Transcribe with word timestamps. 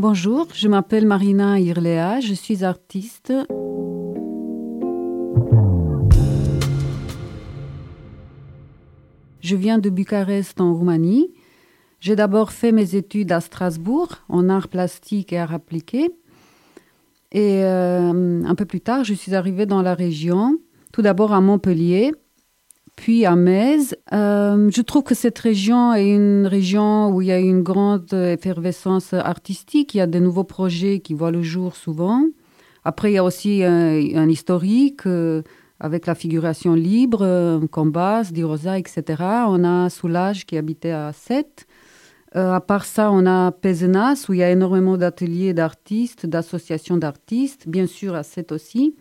Bonjour, 0.00 0.46
je 0.54 0.66
m'appelle 0.66 1.04
Marina 1.04 1.60
Irlea, 1.60 2.20
je 2.20 2.32
suis 2.32 2.64
artiste. 2.64 3.34
Je 9.42 9.56
viens 9.56 9.78
de 9.78 9.90
Bucarest 9.90 10.58
en 10.58 10.72
Roumanie. 10.72 11.34
J'ai 12.00 12.16
d'abord 12.16 12.50
fait 12.50 12.72
mes 12.72 12.94
études 12.94 13.30
à 13.30 13.42
Strasbourg 13.42 14.08
en 14.30 14.48
art 14.48 14.68
plastique 14.68 15.34
et 15.34 15.38
art 15.38 15.52
appliqué. 15.52 16.08
Et 17.32 17.62
euh, 17.62 18.42
un 18.42 18.54
peu 18.54 18.64
plus 18.64 18.80
tard, 18.80 19.04
je 19.04 19.12
suis 19.12 19.34
arrivée 19.34 19.66
dans 19.66 19.82
la 19.82 19.92
région, 19.92 20.58
tout 20.94 21.02
d'abord 21.02 21.34
à 21.34 21.42
Montpellier, 21.42 22.12
puis 23.00 23.24
à 23.24 23.34
Metz. 23.34 23.96
Euh, 24.12 24.70
je 24.70 24.82
trouve 24.82 25.04
que 25.04 25.14
cette 25.14 25.38
région 25.38 25.94
est 25.94 26.10
une 26.10 26.46
région 26.46 27.08
où 27.08 27.22
il 27.22 27.28
y 27.28 27.32
a 27.32 27.38
une 27.38 27.62
grande 27.62 28.12
effervescence 28.12 29.14
artistique. 29.14 29.94
Il 29.94 29.98
y 29.98 30.00
a 30.02 30.06
de 30.06 30.18
nouveaux 30.18 30.44
projets 30.44 31.00
qui 31.00 31.14
voient 31.14 31.30
le 31.30 31.40
jour 31.40 31.76
souvent. 31.76 32.26
Après, 32.84 33.10
il 33.10 33.14
y 33.14 33.18
a 33.18 33.24
aussi 33.24 33.64
un, 33.64 34.28
historique 34.28 35.06
euh, 35.06 35.40
avec 35.80 36.06
la 36.06 36.14
figuration 36.14 36.74
libre, 36.74 37.22
euh, 37.22 37.66
Combas, 37.68 38.32
Di 38.32 38.44
Rosa, 38.44 38.78
etc. 38.78 39.02
On 39.46 39.64
a 39.64 39.88
Soulage 39.88 40.44
qui 40.44 40.58
habitait 40.58 40.90
à 40.90 41.14
Sète. 41.14 41.66
à 42.34 42.60
part 42.60 42.84
ça, 42.84 43.10
on 43.10 43.24
a 43.24 43.50
Pézenas 43.50 44.26
où 44.28 44.34
il 44.34 44.40
y 44.40 44.42
a 44.42 44.50
énormément 44.50 44.98
d'ateliers 44.98 45.54
d'artistes, 45.54 46.26
d'associations 46.26 46.98
d'artistes, 46.98 47.66
bien 47.66 47.86
sûr 47.86 48.14
à 48.14 48.24
Sète 48.24 48.52
aussi. 48.52 48.94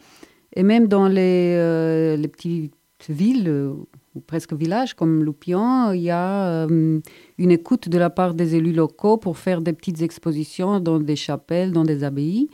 Et 0.56 0.64
même 0.64 0.88
dans 0.88 1.10
les, 1.10 2.16
les 2.16 2.28
petits 2.30 2.72
ville, 3.08 3.48
euh, 3.48 3.74
ou 4.16 4.20
presque 4.20 4.54
village 4.54 4.94
comme 4.94 5.24
Loupion, 5.24 5.92
il 5.94 6.02
y 6.02 6.10
a 6.10 6.66
euh, 6.66 7.00
une 7.38 7.52
écoute 7.52 7.88
de 7.88 7.98
la 7.98 8.10
part 8.10 8.34
des 8.34 8.56
élus 8.56 8.74
locaux 8.74 9.18
pour 9.18 9.38
faire 9.38 9.62
des 9.62 9.74
petites 9.74 10.02
expositions 10.02 10.80
dans 10.80 11.00
des 11.00 11.16
chapelles, 11.16 11.72
dans 11.72 11.84
des 11.84 12.04
abbayes. 12.04 12.50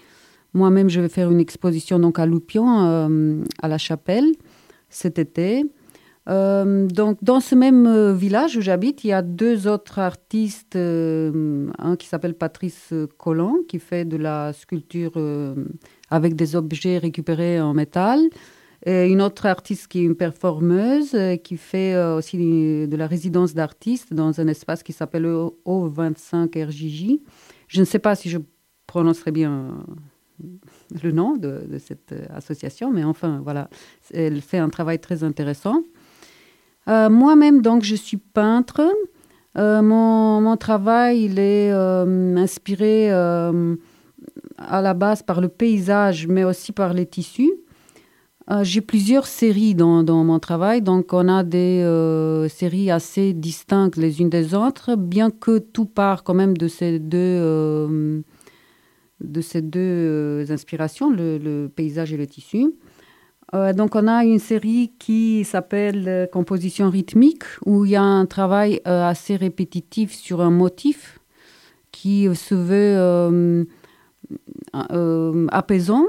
Moi-même, 0.54 0.90
je 0.90 1.02
vais 1.02 1.10
faire 1.10 1.32
une 1.32 1.40
exposition 1.40 2.00
donc 2.00 2.20
à 2.20 2.26
Loupion, 2.26 2.86
euh, 2.86 3.44
à 3.62 3.68
la 3.68 3.78
chapelle, 3.78 4.32
cet 4.90 5.18
été. 5.20 5.66
donc, 6.28 7.18
dans 7.22 7.40
ce 7.40 7.56
même 7.56 8.14
village 8.14 8.58
où 8.58 8.62
j'habite, 8.62 9.04
il 9.04 9.10
y 9.10 9.14
a 9.14 9.22
deux 9.22 9.68
autres 9.68 10.00
artistes, 10.00 10.76
un 10.76 11.96
qui 12.00 12.08
s'appelle 12.08 12.34
Patrice 12.34 12.94
Collin, 13.18 13.56
qui 13.68 13.80
fait 13.80 14.06
de 14.06 14.18
la 14.18 14.54
sculpture 14.54 15.14
avec 16.10 16.36
des 16.36 16.56
objets 16.56 16.98
récupérés 16.98 17.60
en 17.62 17.74
métal, 17.74 18.22
euh, 18.88 19.08
une 19.08 19.22
autre 19.22 19.48
artiste 19.48 19.88
qui 19.88 20.00
est 20.00 20.04
une 20.04 20.16
performeuse, 20.16 21.16
euh, 21.16 21.38
qui 21.38 21.58
fait 21.58 21.96
euh, 21.96 22.18
aussi 22.18 22.38
de 22.38 22.96
la 22.96 23.08
résidence 23.08 23.56
d'artistes 23.56 24.14
dans 24.14 24.40
un 24.40 24.48
espace 24.48 24.84
qui 24.84 24.94
s'appelle 24.94 25.26
O25RJJ. 25.66 27.20
Je 27.68 27.80
ne 27.80 27.86
sais 27.86 27.98
pas 27.98 28.14
si 28.16 28.30
je 28.30 28.38
prononcerai 28.86 29.32
bien 29.32 29.84
le 31.02 31.12
nom 31.12 31.36
de, 31.36 31.64
cette 31.80 32.14
association, 32.30 32.92
mais 32.92 33.04
enfin, 33.04 33.42
voilà, 33.44 33.70
elle 34.14 34.42
fait 34.42 34.60
un 34.60 34.70
travail 34.70 35.00
très 35.00 35.24
intéressant. 35.24 35.82
Moi-même, 36.88 37.64
donc, 37.64 37.82
je 37.82 37.96
suis 37.96 38.18
peintre. 38.18 38.88
mon, 39.56 40.42
mon, 40.42 40.58
travail, 40.58 41.24
il 41.24 41.40
est 41.40 41.72
inspiré 41.72 43.10
à 43.10 43.52
la 44.60 44.94
base 44.94 45.24
par 45.24 45.42
le 45.42 45.48
paysage, 45.48 46.28
mais 46.28 46.44
aussi 46.44 46.72
par 46.72 46.94
les 46.94 47.08
tissus. 47.08 47.52
Euh, 48.52 48.64
j'ai 48.64 48.82
plusieurs 48.82 49.26
séries 49.26 49.74
dans, 49.74 50.04
mon 50.04 50.38
travail, 50.40 50.84
donc 50.84 51.14
on 51.14 51.28
a 51.28 51.44
des 51.44 51.82
euh, 51.82 52.48
séries 52.48 52.92
assez 52.92 53.34
distinctes 53.34 53.96
les 53.98 54.22
unes 54.22 54.30
des 54.30 54.54
autres, 54.54 54.96
bien 54.96 55.32
que 55.32 55.58
tout 55.58 55.86
part 55.86 56.24
quand 56.24 56.36
même 56.36 56.56
de 56.56 56.68
ces 56.68 57.00
deux, 57.00 57.18
euh, 57.18 58.22
de 59.20 59.42
ces 59.42 59.64
deux 59.64 60.46
inspirations, 60.52 61.10
le, 61.10 61.68
paysage 61.76 62.14
et 62.14 62.18
le 62.18 62.28
tissu. 62.28 62.72
donc 63.74 63.96
on 63.96 64.08
a 64.08 64.24
une 64.24 64.40
série 64.40 64.94
qui 65.00 65.44
s'appelle 65.44 66.30
Composition 66.32 66.92
rythmique, 66.92 67.46
où 67.66 67.84
il 67.86 67.92
y 67.92 67.96
a 67.96 68.04
un 68.04 68.28
travail 68.28 68.80
assez 68.86 69.38
répétitif 69.38 70.14
sur 70.14 70.42
un 70.42 70.52
motif 70.52 71.20
qui 71.92 72.28
se 72.36 72.54
veut 72.54 73.66
apaisant 75.52 76.06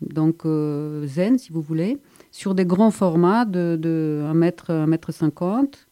donc 0.00 0.44
euh, 0.44 1.06
zen 1.06 1.38
si 1.38 1.52
vous 1.52 1.60
voulez, 1.60 1.98
sur 2.30 2.54
des 2.54 2.64
grands 2.64 2.90
formats 2.90 3.44
de, 3.44 3.76
de 3.80 4.22
1 4.26 4.34
mètre, 4.34 4.70
1 4.70 4.86
mètre 4.86 5.12
50. 5.12 5.86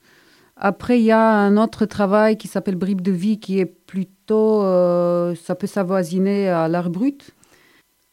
Après, 0.56 0.98
il 0.98 1.04
y 1.04 1.12
a 1.12 1.36
un 1.36 1.56
autre 1.56 1.86
travail 1.86 2.36
qui 2.36 2.48
s'appelle 2.48 2.74
Bribe 2.74 3.00
de 3.00 3.12
vie, 3.12 3.38
qui 3.38 3.60
est 3.60 3.66
plutôt, 3.66 4.62
euh, 4.62 5.34
ça 5.36 5.54
peut 5.54 5.69
s'avoisiner 5.69 6.48
à 6.48 6.66
l'art 6.69 6.91
brut. 6.91 7.30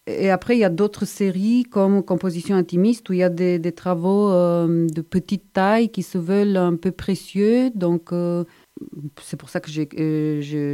Et 0.07 0.29
après, 0.29 0.55
il 0.55 0.59
y 0.59 0.63
a 0.63 0.69
d'autres 0.69 1.05
séries 1.05 1.63
comme 1.63 2.03
Composition 2.03 2.55
intimiste, 2.55 3.09
où 3.09 3.13
il 3.13 3.19
y 3.19 3.23
a 3.23 3.29
des, 3.29 3.59
travaux 3.71 4.29
euh, 4.29 4.87
de 4.87 5.01
petite 5.01 5.53
taille 5.53 5.89
qui 5.89 6.03
se 6.03 6.19
veulent 6.19 6.57
un 6.57 6.75
peu 6.75 6.91
précieux. 6.91 7.71
Donc, 7.73 8.11
c'est 9.23 9.37
pour 9.37 9.49
ça 9.49 9.59
que 9.59 9.71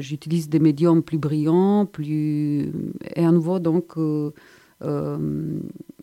j'utilise 0.01 0.49
des 0.49 0.59
médiums 0.59 1.01
plus 1.01 1.17
brillants, 1.17 1.85
plus... 1.85 2.73
Et 3.15 3.23
à 3.23 3.31
nouveau, 3.31 3.59
donc 3.59 3.95
euh, 4.83 5.17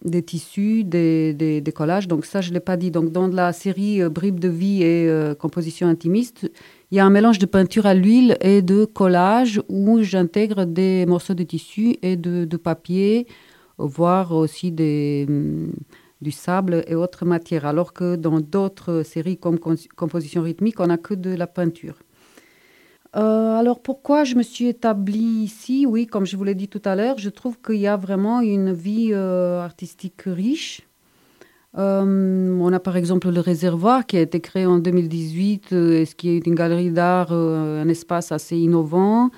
des 0.04 0.22
tissus, 0.22 0.84
des, 0.84 1.34
des, 1.34 1.72
collages. 1.72 2.06
Donc 2.06 2.24
ça, 2.24 2.40
je 2.40 2.50
ne 2.50 2.54
l'ai 2.54 2.60
pas 2.60 2.76
dit. 2.76 2.90
Donc 2.90 3.10
dans 3.10 3.26
la 3.26 3.52
série 3.52 4.00
euh, 4.00 4.08
Bribes 4.08 4.38
de 4.38 4.48
vie 4.48 4.82
et 4.82 5.08
euh, 5.08 5.34
composition 5.34 5.88
intimiste, 5.88 6.50
il 6.90 6.96
y 6.96 7.00
a 7.00 7.04
un 7.04 7.10
mélange 7.10 7.38
de 7.38 7.46
peinture 7.46 7.86
à 7.86 7.94
l'huile 7.94 8.36
et 8.40 8.62
de 8.62 8.84
collage 8.84 9.60
où 9.68 10.00
j'intègre 10.02 10.64
des 10.64 11.04
morceaux 11.06 11.34
de 11.34 11.42
tissu 11.42 11.96
et 12.02 12.16
de, 12.16 12.44
de 12.44 12.56
papier, 12.56 13.26
voire 13.78 14.32
aussi 14.32 14.70
des, 14.70 15.26
mm, 15.28 15.72
du 16.22 16.30
sable 16.30 16.84
et 16.86 16.94
autres 16.94 17.24
matières. 17.24 17.66
Alors 17.66 17.92
que 17.92 18.14
dans 18.16 18.40
d'autres 18.40 19.02
séries 19.02 19.36
comme 19.36 19.58
composition 19.96 20.42
rythmique, 20.42 20.78
on 20.80 20.86
n'a 20.86 20.98
que 20.98 21.14
de 21.14 21.34
la 21.34 21.48
peinture. 21.48 21.96
Euh, 23.16 23.58
alors 23.58 23.80
pourquoi 23.80 24.24
je 24.24 24.34
me 24.34 24.42
suis 24.42 24.66
établie 24.66 25.42
ici? 25.42 25.86
Oui, 25.86 26.06
comme 26.06 26.26
je 26.26 26.36
vous 26.36 26.44
l'ai 26.44 26.54
dit 26.54 26.68
tout 26.68 26.82
à 26.84 26.94
l'heure, 26.94 27.18
je 27.18 27.30
trouve 27.30 27.58
qu'il 27.64 27.76
y 27.76 27.86
a 27.86 27.96
vraiment 27.96 28.40
une 28.40 28.72
vie 28.72 29.10
euh, 29.12 29.62
artistique 29.62 30.22
riche. 30.26 30.82
Euh, 31.76 32.58
on 32.60 32.72
a 32.72 32.80
par 32.80 32.96
exemple 32.96 33.30
le 33.30 33.40
réservoir 33.40 34.06
qui 34.06 34.16
a 34.16 34.20
été 34.20 34.40
créé 34.40 34.66
en 34.66 34.78
2018, 34.78 35.72
et 35.72 36.04
ce 36.06 36.14
qui 36.14 36.30
est 36.30 36.46
une 36.46 36.54
galerie 36.54 36.90
d'art, 36.90 37.32
un 37.32 37.88
espace 37.88 38.32
assez 38.32 38.56
innovant, 38.56 39.30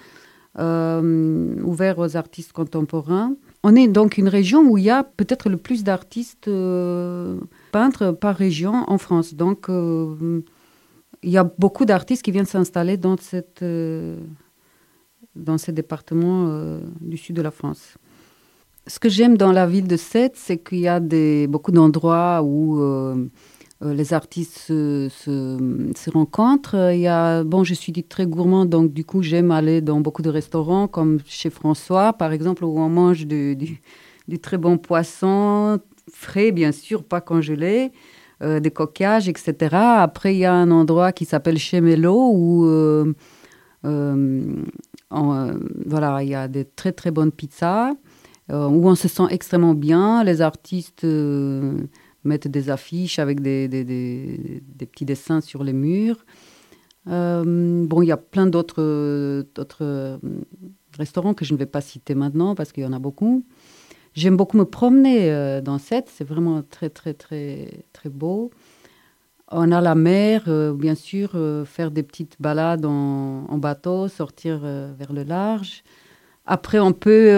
ouvert 0.56 1.98
aux 1.98 2.16
artistes 2.16 2.52
contemporains? 2.52 3.34
On 3.62 3.76
est 3.76 3.88
donc 3.88 4.16
une 4.16 4.28
région 4.28 4.62
où 4.62 4.78
il 4.78 4.84
y 4.84 4.90
a 4.90 5.02
peut-être 5.02 5.50
le 5.50 5.58
plus 5.58 5.84
d'artistes 5.84 6.48
peintres 7.72 8.12
par 8.12 8.36
région 8.36 8.84
en 8.86 8.96
France. 8.96 9.34
Donc 9.34 9.68
il 11.22 11.30
y 11.30 11.38
a 11.38 11.44
beaucoup 11.44 11.84
d'artistes 11.84 12.22
qui 12.22 12.30
viennent 12.30 12.46
s'installer 12.46 12.96
dans, 12.96 13.16
cette, 13.16 13.62
euh, 13.62 14.16
dans 15.36 15.58
ces 15.58 15.72
départements 15.72 16.46
euh, 16.48 16.80
du 17.00 17.16
sud 17.16 17.36
de 17.36 17.42
la 17.42 17.50
France. 17.50 17.94
Ce 18.86 18.98
que 18.98 19.08
j'aime 19.08 19.36
dans 19.36 19.52
la 19.52 19.66
ville 19.66 19.86
de 19.86 19.96
Sète, 19.96 20.34
c'est 20.36 20.58
qu'il 20.58 20.80
y 20.80 20.88
a 20.88 21.00
des, 21.00 21.46
beaucoup 21.46 21.70
d'endroits 21.70 22.42
où 22.42 22.80
euh, 22.80 23.26
les 23.82 24.14
artistes 24.14 24.58
se, 24.58 25.08
se, 25.10 26.10
rencontrent. 26.10 26.92
Il 26.92 27.00
y 27.00 27.06
a, 27.06 27.44
bon, 27.44 27.62
je 27.62 27.74
suis 27.74 27.92
très 27.92 28.26
gourmand, 28.26 28.64
donc 28.64 28.92
du 28.92 29.04
coup, 29.04 29.22
j'aime 29.22 29.50
aller 29.50 29.80
dans 29.80 30.00
beaucoup 30.00 30.22
de 30.22 30.30
restaurants, 30.30 30.88
comme 30.88 31.18
chez 31.26 31.50
François, 31.50 32.14
par 32.14 32.32
exemple, 32.32 32.64
où 32.64 32.78
on 32.78 32.88
mange 32.88 33.26
du, 33.26 33.56
du 33.56 34.38
très 34.38 34.56
bon 34.56 34.78
poisson, 34.78 35.78
frais, 36.10 36.50
bien 36.50 36.72
sûr, 36.72 37.04
pas 37.04 37.20
congelé. 37.20 37.92
Euh, 38.42 38.58
des 38.58 38.70
coquillages, 38.70 39.28
etc. 39.28 39.76
Après, 39.76 40.34
il 40.34 40.38
y 40.38 40.46
a 40.46 40.54
un 40.54 40.70
endroit 40.70 41.12
qui 41.12 41.26
s'appelle 41.26 41.58
Chemelo 41.58 42.30
où 42.32 42.64
euh, 42.64 43.12
euh, 43.84 44.64
voilà, 45.84 46.22
il 46.22 46.30
y 46.30 46.34
a 46.34 46.48
des 46.48 46.64
très 46.64 46.92
très 46.92 47.10
bonnes 47.10 47.32
pizzas 47.32 47.92
où 48.48 48.88
on 48.88 48.94
se 48.96 49.08
sent 49.08 49.24
extrêmement 49.28 49.74
bien. 49.74 50.24
Les 50.24 50.40
artistes 50.40 51.04
mettent 52.24 52.48
des 52.48 52.70
affiches 52.70 53.18
avec 53.18 53.40
des, 53.40 53.68
des, 53.68 53.84
des, 53.84 54.62
des, 54.66 54.86
petits 54.86 55.04
dessins 55.04 55.40
sur 55.40 55.62
les 55.62 55.72
murs. 55.72 56.24
bon, 57.06 58.02
il 58.02 58.06
y 58.06 58.12
a 58.12 58.16
plein 58.16 58.46
d'autres 58.46 59.38
restaurants 60.98 61.34
que 61.34 61.44
je 61.44 61.52
ne 61.52 61.58
vais 61.58 61.66
pas 61.66 61.80
citer 61.80 62.16
maintenant 62.16 62.56
parce 62.56 62.72
qu'il 62.72 62.82
y 62.82 62.86
en 62.86 62.92
a 62.92 62.98
beaucoup. 62.98 63.44
J'aime 64.14 64.36
beaucoup 64.36 64.56
me 64.56 64.64
promener 64.64 65.60
dans 65.62 65.78
cette, 65.78 66.08
c'est 66.08 66.24
vraiment 66.24 66.62
très, 66.62 66.90
très, 66.90 67.14
très, 67.14 67.84
très 67.92 68.08
beau. 68.08 68.50
On 69.52 69.72
a 69.72 69.80
la 69.80 69.94
mer, 69.94 70.42
bien 70.74 70.94
sûr, 70.94 71.30
faire 71.64 71.90
des 71.90 72.02
petites 72.02 72.36
balades 72.40 72.84
en, 72.84 73.58
bateau, 73.58 74.08
sortir 74.08 74.58
vers 74.58 75.12
le 75.12 75.22
large. 75.22 75.82
Après, 76.46 76.80
on 76.80 76.92
peut 76.92 77.30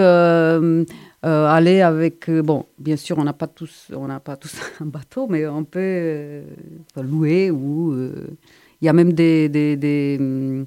euh, 1.25 1.47
aller 1.47 1.79
avec, 1.79 2.27
euh, 2.29 2.41
bon, 2.41 2.65
bien 2.77 2.97
sûr, 2.97 3.17
on 3.17 3.23
n'a 3.23 3.31
pas 3.31 3.47
tous, 3.47 3.89
pas 4.25 4.35
tous 4.35 4.53
un 4.81 4.85
bateau, 4.85 5.27
mais 5.29 5.47
on 5.47 5.63
peut 5.63 5.79
euh, 5.79 6.43
louer 6.97 7.49
ou 7.49 7.95
il 7.95 8.85
y 8.85 8.89
a 8.89 8.93
même 8.93 9.13
des, 9.13 9.47
des, 9.47 9.77
des, 9.77 10.17
hum, 10.19 10.65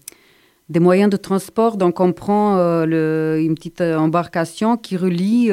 des, 0.68 0.80
moyens 0.80 1.10
de 1.10 1.16
transport. 1.16 1.76
Donc, 1.76 2.00
on 2.00 2.12
prend 2.12 2.56
le, 2.84 3.38
une 3.40 3.54
petite 3.54 3.80
embarcation 3.80 4.76
qui 4.76 4.96
relie 4.96 5.48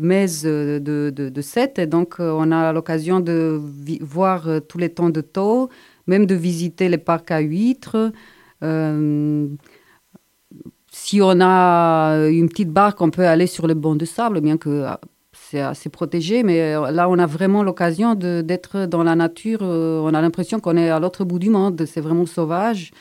Metz 0.00 0.42
de, 0.44 0.80
de, 0.80 1.10
de 1.10 1.40
Sète. 1.40 1.78
Et 1.78 1.86
donc, 1.86 2.16
on 2.18 2.52
a 2.52 2.72
l'occasion 2.72 3.20
de 3.20 3.60
voir 4.00 4.48
tous 4.68 4.78
les 4.78 4.90
temps 4.90 5.10
de 5.10 5.20
taux, 5.20 5.68
même 6.06 6.26
de 6.26 6.34
visiter 6.34 6.88
les 6.88 6.98
parcs 6.98 7.30
à 7.30 7.40
huîtres. 7.40 8.12
Si 10.98 11.20
on 11.20 11.40
a 11.42 12.26
une 12.26 12.48
petite 12.48 12.70
barque, 12.70 13.02
on 13.02 13.10
peut 13.10 13.26
aller 13.26 13.46
sur 13.46 13.66
le 13.66 13.74
banc 13.74 13.96
de 13.96 14.06
sable, 14.06 14.40
bien 14.40 14.56
que 14.56 14.70
euh, 14.70 14.90
c'est 15.32 15.60
assez 15.60 15.90
protégé, 15.90 16.42
mais 16.42 16.74
euh, 16.74 16.90
là, 16.90 17.10
on 17.10 17.18
a 17.18 17.26
vraiment 17.26 17.62
l'occasion 17.62 18.14
d'être 18.14 18.86
dans 18.86 19.02
la 19.02 19.14
nature. 19.14 19.58
Euh, 19.62 20.00
on 20.02 20.14
a 20.14 20.22
l'impression 20.22 20.58
qu'on 20.58 20.76
est 20.78 20.88
à 20.88 20.98
l'autre 20.98 21.24
bout 21.24 21.38
du 21.38 21.50
monde. 21.50 21.84
C'est 21.86 22.00
vraiment 22.00 22.24
sauvage. 22.24 22.92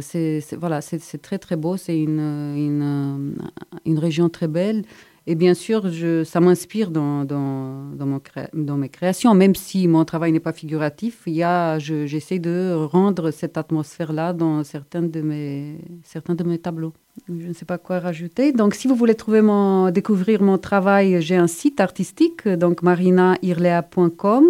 C'est 0.00 0.42
voilà, 0.58 0.80
c'est 0.80 1.20
très 1.20 1.38
très 1.38 1.56
beau. 1.56 1.76
C'est 1.76 1.98
une, 1.98 2.20
une, 2.20 3.36
une, 3.84 3.98
région 3.98 4.28
très 4.28 4.48
belle. 4.48 4.84
Et 5.26 5.36
bien 5.36 5.54
sûr, 5.54 5.90
je, 5.90 6.22
ça 6.22 6.40
m'inspire 6.40 6.90
dans, 6.90 7.24
dans, 7.24 7.92
dans, 7.96 8.20
dans, 8.52 8.76
mes 8.76 8.88
créations, 8.90 9.32
même 9.34 9.54
si 9.54 9.88
mon 9.88 10.04
travail 10.04 10.32
n'est 10.32 10.40
pas 10.40 10.52
figuratif. 10.52 11.22
J'essaie 11.26 12.38
de 12.38 12.74
rendre 12.74 13.30
cette 13.30 13.56
atmosphère-là 13.56 14.34
dans 14.34 14.62
certains 14.64 15.00
de, 15.00 15.22
mes, 15.22 15.78
certains 16.02 16.34
de 16.34 16.44
mes 16.44 16.58
tableaux. 16.58 16.92
Je 17.28 17.48
ne 17.48 17.54
sais 17.54 17.64
pas 17.64 17.78
quoi 17.78 18.00
rajouter. 18.00 18.52
Donc, 18.52 18.74
si 18.74 18.86
vous 18.86 18.94
voulez 18.94 19.14
trouver 19.14 19.40
mon, 19.40 19.90
découvrir 19.90 20.42
mon 20.42 20.58
travail, 20.58 21.22
j'ai 21.22 21.36
un 21.36 21.46
site 21.46 21.80
artistique, 21.80 22.46
donc 22.46 22.82
marinairlea.com. 22.82 24.44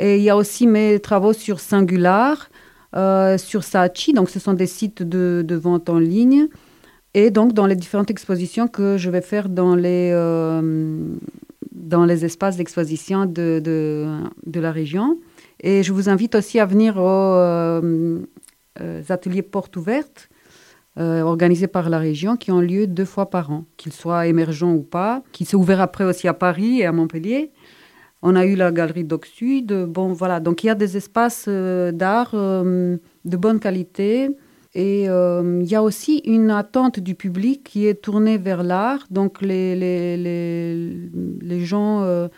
Et 0.00 0.16
il 0.16 0.22
y 0.22 0.30
a 0.30 0.36
aussi 0.36 0.66
mes 0.66 0.98
travaux 0.98 1.32
sur 1.32 1.60
Singular, 1.60 2.34
euh, 2.40 2.67
sur 2.94 3.64
Saatchi. 3.64 4.12
Donc, 4.12 4.30
ce 4.30 4.38
sont 4.38 4.54
des 4.54 4.66
sites 4.66 5.02
de, 5.02 5.54
vente 5.54 5.88
en 5.88 5.98
ligne. 5.98 6.48
Et 7.14 7.30
donc, 7.30 7.52
dans 7.52 7.66
les 7.66 7.76
différentes 7.76 8.10
expositions 8.10 8.68
que 8.68 8.96
je 8.96 9.10
vais 9.10 9.22
faire 9.22 9.48
dans 9.48 9.74
les, 9.74 10.10
euh, 10.12 11.02
dans 11.72 12.04
les 12.04 12.24
espaces 12.24 12.56
d'exposition 12.56 13.26
de, 13.26 13.60
de, 13.64 14.60
la 14.60 14.72
région. 14.72 15.18
Et 15.60 15.82
je 15.82 15.92
vous 15.92 16.08
invite 16.08 16.34
aussi 16.34 16.60
à 16.60 16.66
venir 16.66 16.96
aux, 16.98 17.00
euh, 17.00 18.22
ateliers 19.08 19.42
portes 19.42 19.76
ouvertes 19.76 20.28
euh, 20.98 21.22
organisés 21.22 21.66
par 21.66 21.88
la 21.88 21.98
région 21.98 22.36
qui 22.36 22.50
ont 22.50 22.60
lieu 22.60 22.86
deux 22.86 23.04
fois 23.04 23.30
par 23.30 23.50
an, 23.50 23.64
qu'ils 23.76 23.92
soient 23.92 24.26
émergents 24.26 24.72
ou 24.72 24.82
pas, 24.82 25.22
qui 25.32 25.44
s'est 25.44 25.56
ouvert 25.56 25.80
après 25.80 26.04
aussi 26.04 26.28
à 26.28 26.34
Paris 26.34 26.80
et 26.80 26.86
à 26.86 26.92
Montpellier. 26.92 27.50
On 28.22 28.34
a 28.34 28.44
eu 28.44 28.56
la 28.56 28.72
galerie 28.72 29.04
Doc. 29.04 29.28
Bon, 29.88 30.12
voilà. 30.12 30.40
Donc, 30.40 30.64
il 30.64 30.68
y 30.68 30.70
a 30.70 30.74
des 30.74 30.96
espaces 30.96 31.48
d'art 31.48 32.32
de 32.34 33.36
bonne 33.36 33.60
qualité 33.60 34.30
et 34.74 35.08
euh, 35.08 35.60
il 35.62 35.68
y 35.68 35.74
a 35.74 35.82
aussi 35.82 36.18
une 36.18 36.50
attente 36.50 37.00
du 37.00 37.14
public 37.14 37.64
qui 37.64 37.86
est 37.86 37.94
tournée 37.94 38.38
vers 38.38 38.62
l'art. 38.62 39.06
Donc 39.10 39.40
les, 39.42 39.74
les, 39.74 40.16
les, 40.16 41.10
les 41.40 41.64
gens 41.64 42.02
euh, 42.02 42.28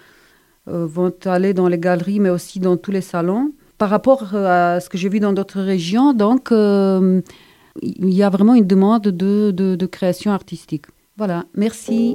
euh, 0.68 0.86
vont 0.86 1.12
aller 1.24 1.54
dans 1.54 1.68
les 1.68 1.78
galeries, 1.78 2.20
mais 2.20 2.30
aussi 2.30 2.60
dans 2.60 2.76
tous 2.76 2.92
les 2.92 3.00
salons. 3.00 3.52
Par 3.78 3.90
rapport 3.90 4.34
à 4.34 4.78
ce 4.80 4.88
que 4.88 4.98
j'ai 4.98 5.08
vu 5.08 5.20
dans 5.20 5.32
d'autres 5.32 5.60
régions, 5.60 6.12
donc 6.12 6.48
il 6.50 7.22
y 8.14 8.22
a 8.22 8.28
vraiment 8.28 8.54
une 8.54 8.66
demande 8.66 9.04
de, 9.04 9.50
de, 9.50 9.74
de 9.74 9.86
création 9.86 10.32
artistique. 10.32 10.84
Voilà, 11.16 11.44
merci. 11.54 12.14